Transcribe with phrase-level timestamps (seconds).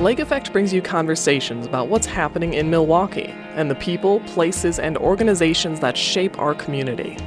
[0.00, 4.96] Lake Effect brings you conversations about what's happening in Milwaukee and the people, places, and
[4.96, 7.18] organizations that shape our community.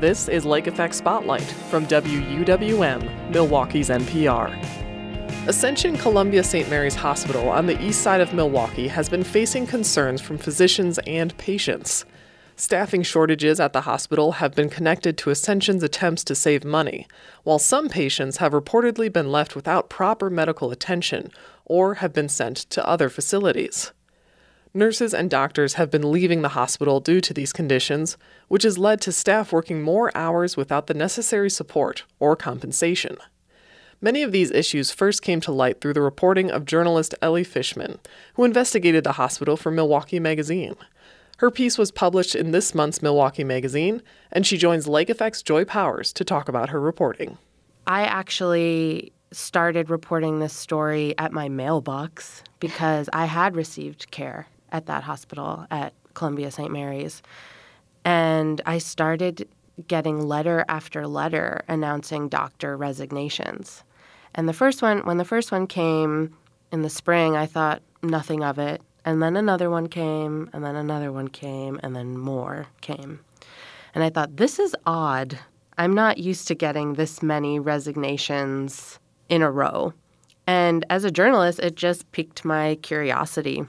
[0.00, 4.50] This is Lake Effect Spotlight from WUWM, Milwaukee's NPR.
[5.46, 6.68] Ascension Columbia St.
[6.68, 11.36] Mary's Hospital on the east side of Milwaukee has been facing concerns from physicians and
[11.38, 12.04] patients.
[12.58, 17.06] Staffing shortages at the hospital have been connected to Ascension's attempts to save money,
[17.44, 21.30] while some patients have reportedly been left without proper medical attention
[21.66, 23.92] or have been sent to other facilities.
[24.72, 28.16] Nurses and doctors have been leaving the hospital due to these conditions,
[28.48, 33.16] which has led to staff working more hours without the necessary support or compensation.
[34.02, 37.98] Many of these issues first came to light through the reporting of journalist Ellie Fishman,
[38.34, 40.76] who investigated the hospital for Milwaukee Magazine.
[41.38, 45.64] Her piece was published in this month's Milwaukee Magazine, and she joins Lake Effect's Joy
[45.64, 47.38] Powers to talk about her reporting.
[47.86, 54.86] I actually started reporting this story at my mailbox because I had received care at
[54.86, 56.72] that hospital at Columbia St.
[56.72, 57.20] Mary's.
[58.04, 59.46] And I started
[59.88, 63.84] getting letter after letter announcing doctor resignations.
[64.34, 66.34] And the first one, when the first one came
[66.72, 68.80] in the spring, I thought nothing of it.
[69.04, 73.20] And then another one came, and then another one came, and then more came.
[73.94, 75.38] And I thought, this is odd.
[75.78, 78.98] I'm not used to getting this many resignations
[79.28, 79.92] in a row.
[80.46, 83.64] And as a journalist, it just piqued my curiosity.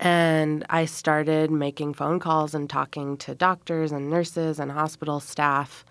[0.00, 5.84] And I started making phone calls and talking to doctors and nurses and hospital staff,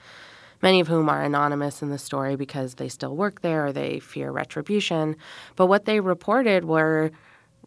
[0.62, 4.00] many of whom are anonymous in the story because they still work there or they
[4.00, 5.16] fear retribution.
[5.56, 7.12] But what they reported were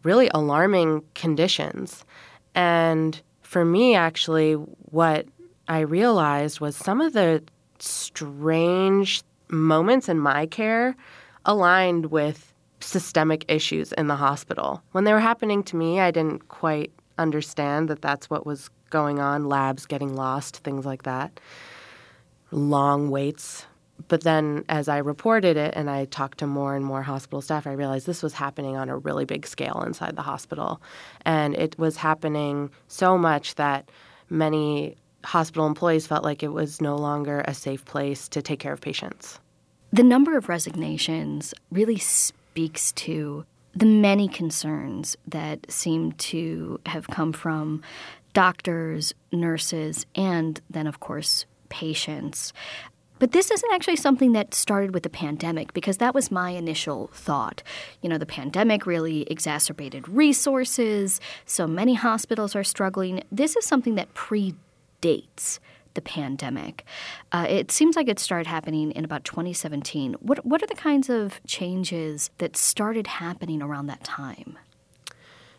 [0.03, 2.05] really alarming conditions.
[2.53, 5.25] And for me, actually, what
[5.67, 7.43] I realized was some of the
[7.79, 10.95] strange moments in my care
[11.47, 14.83] aligned with systemic issues in the hospital.
[14.91, 19.19] When they were happening to me, I didn't quite understand that that's what was going
[19.19, 21.39] on labs getting lost, things like that,
[22.51, 23.65] long waits
[24.07, 27.67] but then as I reported it and I talked to more and more hospital staff,
[27.67, 30.81] I realized this was happening on a really big scale inside the hospital.
[31.25, 33.89] And it was happening so much that
[34.29, 38.73] many hospital employees felt like it was no longer a safe place to take care
[38.73, 39.39] of patients.
[39.91, 47.31] The number of resignations really speaks to the many concerns that seem to have come
[47.31, 47.83] from
[48.33, 52.53] doctors, nurses, and then, of course, patients.
[53.19, 57.09] But this isn't actually something that started with the pandemic because that was my initial
[57.13, 57.63] thought.
[58.01, 63.23] You know, the pandemic really exacerbated resources, so many hospitals are struggling.
[63.31, 65.59] This is something that predates
[65.97, 66.85] the pandemic.
[67.31, 70.13] Uh, it seems like it started happening in about 2017.
[70.19, 74.59] What, what are the kinds of changes that started happening around that time?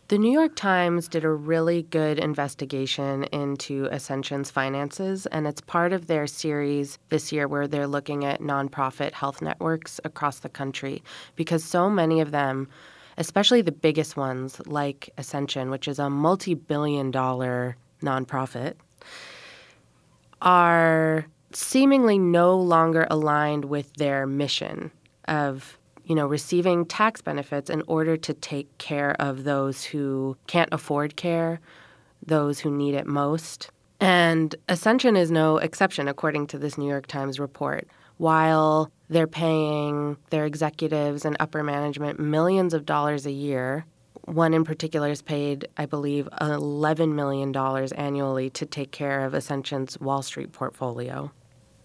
[0.06, 5.92] The New York Times did a really good investigation into Ascension's finances, and it's part
[5.92, 11.02] of their series this year where they're looking at nonprofit health networks across the country
[11.34, 12.68] because so many of them,
[13.18, 18.76] especially the biggest ones like Ascension, which is a multi billion dollar nonprofit,
[20.42, 24.90] are seemingly no longer aligned with their mission
[25.26, 25.78] of
[26.08, 31.16] you know, receiving tax benefits in order to take care of those who can't afford
[31.16, 31.60] care,
[32.24, 33.70] those who need it most.
[34.00, 37.88] And Ascension is no exception, according to this New York Times report.
[38.16, 43.84] While they're paying their executives and upper management millions of dollars a year,
[44.34, 47.54] one in particular is paid, I believe, $11 million
[47.96, 51.30] annually to take care of Ascension's Wall Street portfolio.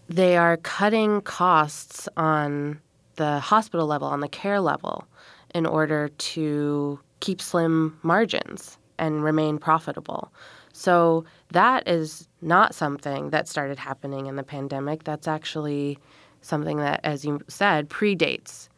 [0.08, 2.80] They are cutting costs on
[3.16, 5.06] the hospital level, on the care level,
[5.54, 10.32] in order to keep slim margins and remain profitable.
[10.72, 15.04] So that is not something that started happening in the pandemic.
[15.04, 15.98] That's actually
[16.42, 18.68] something that, as you said, predates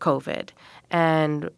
[0.00, 0.50] COVID.
[0.90, 1.50] And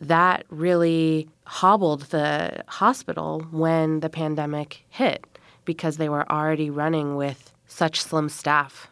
[0.00, 5.24] that really hobbled the hospital when the pandemic hit
[5.64, 8.88] because they were already running with such slim staff.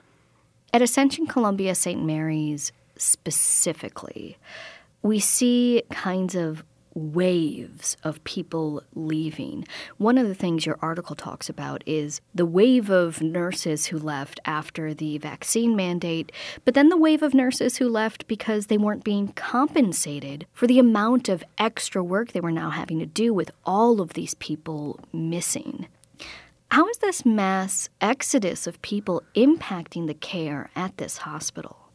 [0.72, 2.04] At Ascension Columbia St.
[2.04, 4.36] Mary's specifically,
[5.02, 6.64] we see kinds of
[6.96, 9.66] waves of people leaving.
[9.98, 14.40] One of the things your article talks about is the wave of nurses who left
[14.46, 16.32] after the vaccine mandate,
[16.64, 20.78] but then the wave of nurses who left because they weren't being compensated for the
[20.78, 24.98] amount of extra work they were now having to do with all of these people
[25.12, 25.86] missing.
[26.70, 31.90] How is this mass exodus of people impacting the care at this hospital?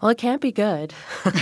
[0.00, 0.92] Well, it can't be good.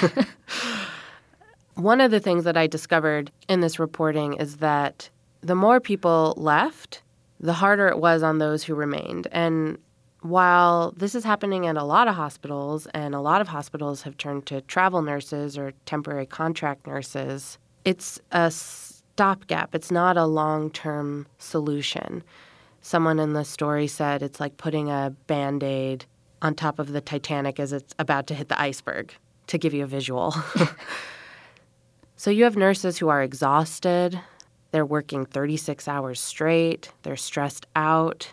[1.75, 5.09] one of the things that I discovered in this reporting is that
[5.41, 7.03] the more people left,
[7.41, 9.27] the harder it was on those who remained.
[9.33, 9.79] And
[10.21, 14.17] while this is happening at a lot of hospitals, and a lot of hospitals have
[14.17, 19.75] turned to travel nurses or temporary contract nurses, it's a stopgap.
[19.75, 22.23] It's not a long term solution.
[22.81, 26.05] Someone in the story said it's like putting a band aid
[26.41, 29.15] on top of the Titanic as it's about to hit the iceberg,
[29.49, 30.35] to give you a visual.
[32.23, 34.17] so you have nurses who are exhausted,
[34.71, 38.33] they're working 36 hours straight, they're stressed out.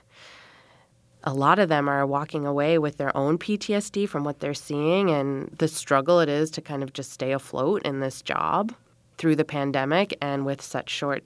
[1.24, 5.10] A lot of them are walking away with their own PTSD from what they're seeing
[5.10, 8.76] and the struggle it is to kind of just stay afloat in this job
[9.18, 11.24] through the pandemic and with such short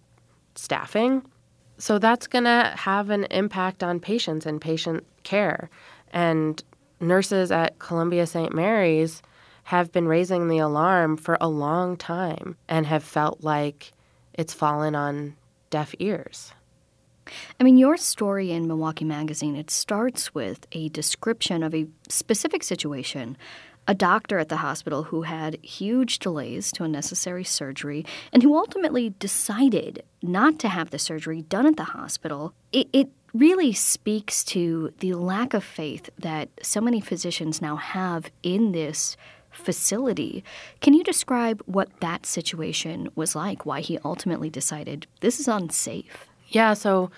[0.56, 1.22] staffing.
[1.78, 5.70] So that's going to have an impact on patients and patient care.
[6.14, 6.64] And
[7.02, 8.54] nurses at Columbia St.
[8.54, 9.22] Mary's
[9.64, 13.92] have been raising the alarm for a long time and have felt like
[14.34, 15.36] it's fallen on
[15.70, 16.54] deaf ears.
[17.60, 22.64] I mean, your story in Milwaukee Magazine, it starts with a description of a specific
[22.64, 23.38] situation
[23.88, 28.56] a doctor at the hospital who had huge delays to a necessary surgery and who
[28.58, 32.54] ultimately decided not to have the surgery done at the hospital.
[32.72, 38.32] It, it really speaks to the lack of faith that so many physicians now have
[38.42, 39.18] in this
[39.54, 40.44] facility.
[40.82, 43.66] Can you describe what that situation was like?
[43.66, 46.28] Why he ultimately decided this is unsafe?
[46.50, 47.12] Yeah, so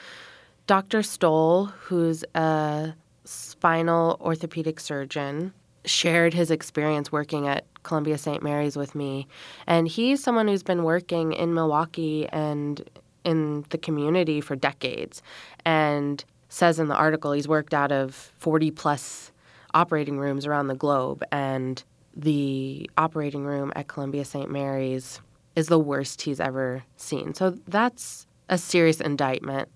[0.67, 1.03] Dr.
[1.03, 2.93] Stoll, who's a
[3.23, 5.53] spinal orthopedic surgeon,
[5.85, 8.41] shared his experience working at Columbia St.
[8.41, 9.27] Mary's with me.
[9.67, 12.88] And he's someone who's been working in Milwaukee and
[13.23, 15.21] in the community for decades
[15.65, 19.31] and says in the article he's worked out of 40 plus
[19.73, 21.83] operating rooms around the globe and
[22.15, 24.50] the operating room at Columbia St.
[24.50, 25.19] Mary's
[25.56, 27.33] is the worst he's ever seen.
[27.33, 29.69] So that's a serious indictment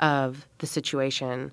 [0.00, 1.52] of the situation.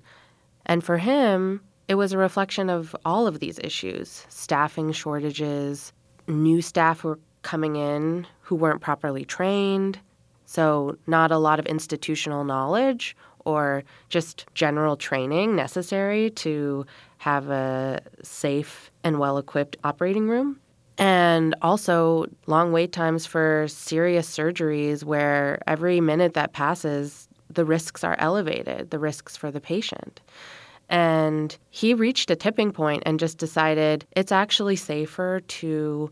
[0.66, 5.92] And for him, it was a reflection of all of these issues staffing shortages,
[6.28, 9.98] new staff were coming in who weren't properly trained,
[10.44, 16.84] so not a lot of institutional knowledge or just general training necessary to
[17.18, 20.58] have a safe and well equipped operating room.
[20.98, 28.04] And also long wait times for serious surgeries where every minute that passes, the risks
[28.04, 30.20] are elevated, the risks for the patient.
[30.90, 36.10] And he reached a tipping point and just decided it's actually safer to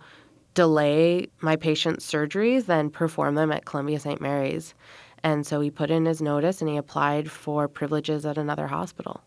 [0.54, 4.20] delay my patient's surgeries than perform them at Columbia St.
[4.20, 4.74] Mary's.
[5.22, 9.22] And so he put in his notice and he applied for privileges at another hospital.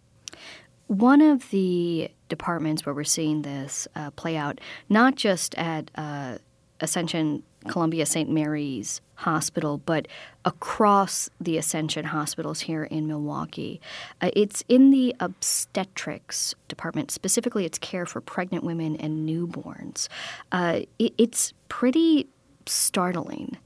[0.87, 4.59] One of the departments where we're seeing this uh, play out,
[4.89, 6.37] not just at uh,
[6.81, 8.29] Ascension Columbia St.
[8.29, 10.07] Mary's Hospital, but
[10.45, 13.79] across the Ascension hospitals here in Milwaukee.
[14.19, 20.07] Uh, it's in the obstetrics department, specifically, it's care for pregnant women and newborns.
[20.51, 22.27] Uh, it, it's pretty
[22.65, 23.57] startling.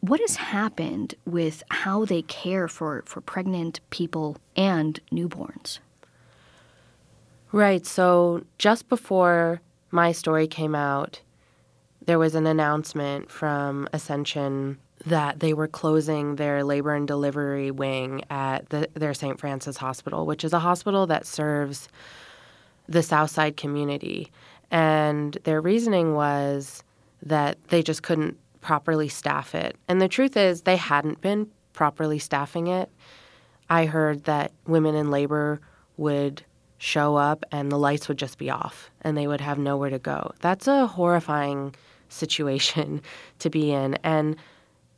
[0.00, 5.78] What has happened with how they care for, for pregnant people and newborns?
[7.52, 7.84] Right.
[7.84, 9.60] So just before
[9.90, 11.20] my story came out,
[12.06, 18.22] there was an announcement from Ascension that they were closing their labor and delivery wing
[18.30, 19.38] at the, their St.
[19.38, 21.88] Francis Hospital, which is a hospital that serves
[22.88, 24.30] the Southside community.
[24.70, 26.84] And their reasoning was
[27.22, 29.76] that they just couldn't properly staff it.
[29.88, 32.90] And the truth is, they hadn't been properly staffing it.
[33.68, 35.60] I heard that women in labor
[35.96, 36.42] would
[36.78, 39.98] show up and the lights would just be off and they would have nowhere to
[39.98, 40.32] go.
[40.40, 41.74] That's a horrifying
[42.08, 43.02] situation
[43.38, 43.94] to be in.
[44.02, 44.36] And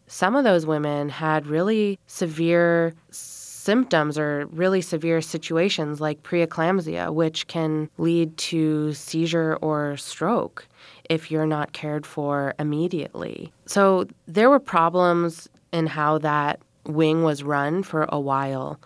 [0.06, 7.46] some of those women had really severe symptoms or really severe situations like preeclampsia, which
[7.46, 10.66] can lead to seizure or stroke
[11.08, 13.52] if you're not cared for immediately.
[13.66, 18.80] So there were problems in how that wing was run for a while.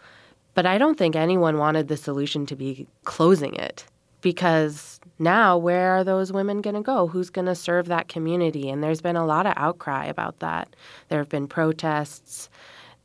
[0.55, 3.85] But I don't think anyone wanted the solution to be closing it
[4.23, 7.07] because now where are those women going to go?
[7.07, 8.71] Who's going to serve that community?
[8.71, 10.75] And there's been a lot of outcry about that.
[11.09, 12.49] There have been protests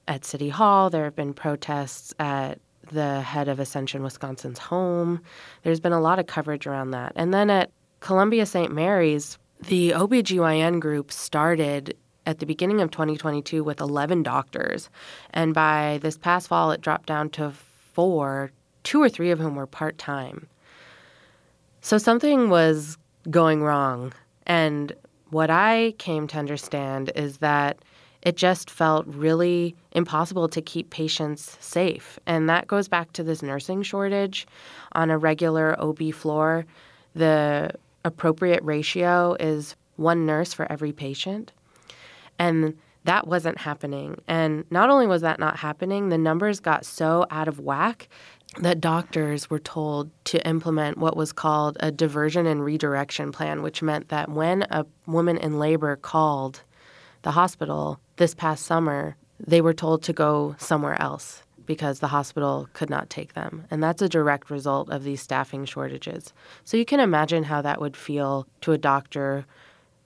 [0.07, 2.59] at City Hall, there have been protests at
[2.91, 5.21] the head of Ascension Wisconsin's home.
[5.63, 7.13] There's been a lot of coverage around that.
[7.15, 7.69] And then at
[8.01, 8.73] Columbia St.
[8.73, 14.89] Mary's, the OBGYN group started at the beginning of 2022 with 11 doctors.
[15.33, 17.51] And by this past fall, it dropped down to
[17.93, 18.51] four,
[18.83, 20.47] two or three of whom were part time.
[21.81, 22.97] So something was
[23.29, 24.13] going wrong.
[24.47, 24.93] And
[25.29, 27.77] what I came to understand is that
[28.23, 32.19] it just felt really impossible to keep patients safe.
[32.25, 34.47] And that goes back to this nursing shortage
[34.93, 36.65] on a regular OB floor.
[37.15, 37.71] The
[38.03, 41.51] appropriate ratio is one nurse for every patient.
[42.39, 44.21] And that wasn't happening.
[44.27, 48.07] And not only was that not happening, the numbers got so out of whack
[48.59, 53.81] that doctors were told to implement what was called a diversion and redirection plan, which
[53.81, 56.61] meant that when a woman in labor called
[57.21, 62.67] the hospital this past summer, they were told to go somewhere else because the hospital
[62.73, 63.63] could not take them.
[63.71, 66.33] And that's a direct result of these staffing shortages.
[66.65, 69.45] So you can imagine how that would feel to a doctor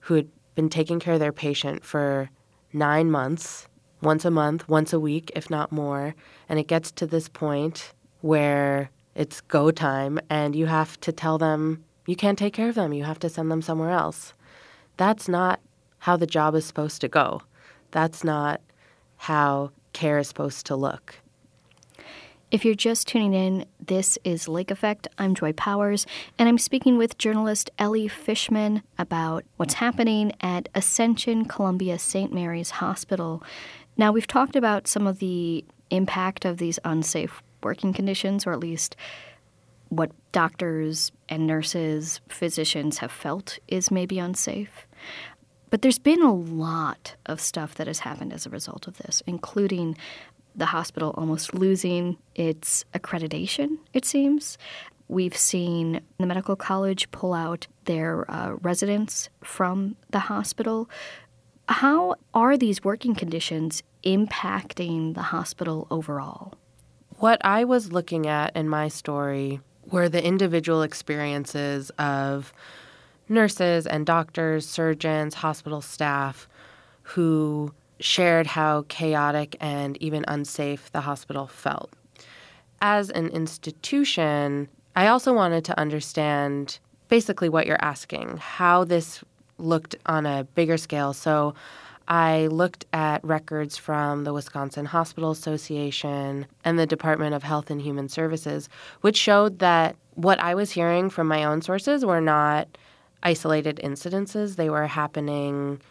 [0.01, 2.29] who had been taking care of their patient for
[2.71, 3.67] nine months,
[3.99, 6.13] once a month, once a week, if not more.
[6.47, 11.39] And it gets to this point where it's go time and you have to tell
[11.39, 14.35] them you can't take care of them, you have to send them somewhere else.
[14.97, 15.59] That's not
[15.97, 17.41] how the job is supposed to go.
[17.89, 18.61] That's not
[19.17, 21.15] how care is supposed to look.
[22.51, 25.07] If you're just tuning in, this is Lake Effect.
[25.17, 26.05] I'm Joy Powers,
[26.37, 32.31] and I'm speaking with journalist Ellie Fishman about what's happening at Ascension Columbia St.
[32.31, 33.41] Mary's Hospital.
[33.97, 38.59] Now, we've talked about some of the impact of these unsafe working conditions, or at
[38.59, 38.95] least
[39.89, 44.85] what doctors and nurses, physicians have felt is maybe unsafe.
[45.71, 49.23] But there's been a lot of stuff that has happened as a result of this,
[49.25, 49.97] including
[50.55, 54.57] the hospital almost losing its accreditation, it seems.
[55.07, 60.89] We've seen the medical college pull out their uh, residents from the hospital.
[61.67, 66.53] How are these working conditions impacting the hospital overall?
[67.17, 72.51] What I was looking at in my story were the individual experiences of
[73.29, 76.47] nurses and doctors, surgeons, hospital staff
[77.03, 81.91] who shared how chaotic and even unsafe the hospital felt.
[82.81, 89.23] As an institution, I also wanted to understand basically what you're asking, how this
[89.57, 91.13] looked on a bigger scale.
[91.13, 91.53] So
[92.07, 97.81] I looked at records from the Wisconsin Hospital Association and the Department of Health and
[97.81, 98.69] Human Services,
[99.01, 102.67] which showed that what I was hearing from my own sources were not
[103.23, 105.81] isolated incidences, they were happening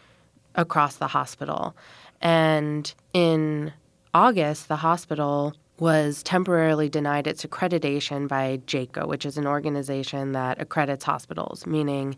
[0.55, 1.75] across the hospital.
[2.21, 3.73] And in
[4.13, 10.59] August, the hospital was temporarily denied its accreditation by JCAHO, which is an organization that
[10.61, 12.15] accredits hospitals, meaning,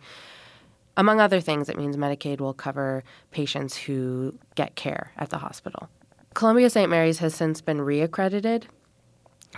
[0.96, 5.90] among other things, it means Medicaid will cover patients who get care at the hospital.
[6.36, 6.90] Columbia St.
[6.90, 8.66] Mary's has since been reaccredited,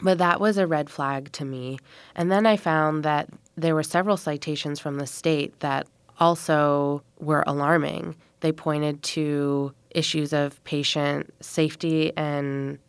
[0.01, 1.77] but that was a red flag to me.
[2.15, 5.87] And then I found that there were several citations from the state that
[6.19, 8.15] also were alarming.
[8.41, 12.79] They pointed to issues of patient safety and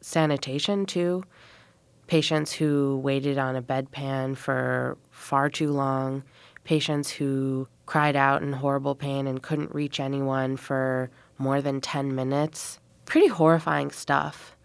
[0.00, 1.24] sanitation, too.
[2.06, 6.24] Patients who waited on a bedpan for far too long,
[6.64, 12.14] patients who cried out in horrible pain and couldn't reach anyone for more than 10
[12.14, 12.78] minutes.
[13.04, 14.56] Pretty horrifying stuff.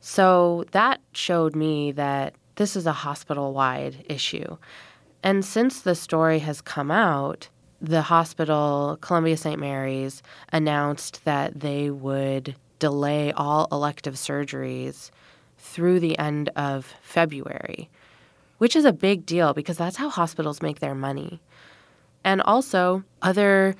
[0.00, 4.56] So that showed me that this is a hospital wide issue.
[5.22, 7.48] And since the story has come out,
[7.80, 9.60] the hospital, Columbia St.
[9.60, 15.10] Mary's, announced that they would delay all elective surgeries
[15.58, 17.88] through the end of February,
[18.58, 21.40] which is a big deal because that's how hospitals make their money.
[22.24, 23.74] And also, other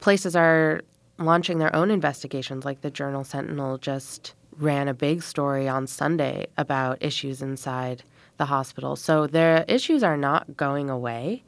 [0.00, 0.82] places are
[1.18, 6.46] launching their own investigations, like the Journal Sentinel just ran a big story on Sunday
[6.56, 8.02] about issues inside
[8.36, 8.96] the hospital.
[8.96, 11.42] So the issues are not going away.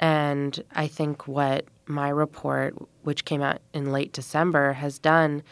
[0.00, 5.42] And I think what my report, which came out in late December, has done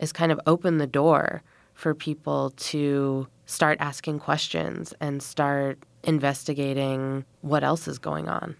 [0.00, 1.42] is kind of open the door
[1.74, 8.56] for people to start asking questions and start investigating what else is going on.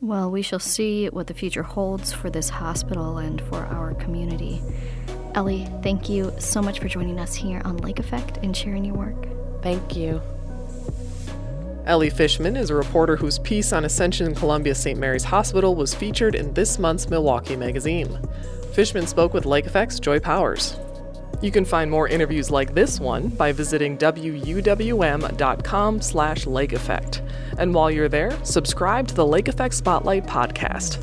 [0.00, 4.62] Well, we shall see what the future holds for this hospital and for our community.
[5.34, 8.94] Ellie, thank you so much for joining us here on Lake Effect and sharing your
[8.94, 9.26] work.
[9.62, 10.20] Thank you.
[11.88, 14.98] Ellie Fishman is a reporter whose piece on Ascension Columbia St.
[14.98, 18.20] Mary's Hospital was featured in this month's Milwaukee magazine.
[18.74, 20.76] Fishman spoke with Lake Effect's Joy Powers.
[21.40, 24.80] You can find more interviews like this one by visiting wuwm.com
[26.02, 27.22] slash lake effect.
[27.56, 31.02] And while you're there, subscribe to the Lake Effect Spotlight podcast.